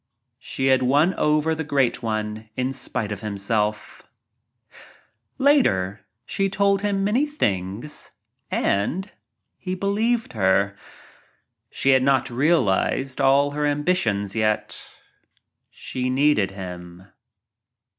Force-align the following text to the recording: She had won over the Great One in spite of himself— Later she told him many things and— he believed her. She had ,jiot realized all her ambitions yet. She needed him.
She 0.39 0.65
had 0.65 0.81
won 0.81 1.13
over 1.13 1.53
the 1.53 1.63
Great 1.63 2.01
One 2.01 2.49
in 2.57 2.73
spite 2.73 3.11
of 3.11 3.21
himself— 3.21 4.01
Later 5.37 6.01
she 6.25 6.49
told 6.49 6.81
him 6.81 7.03
many 7.03 7.27
things 7.27 8.09
and— 8.49 9.11
he 9.59 9.75
believed 9.75 10.33
her. 10.33 10.75
She 11.69 11.91
had 11.91 12.01
,jiot 12.01 12.35
realized 12.35 13.21
all 13.21 13.51
her 13.51 13.67
ambitions 13.67 14.35
yet. 14.35 14.89
She 15.69 16.09
needed 16.09 16.49
him. 16.49 17.05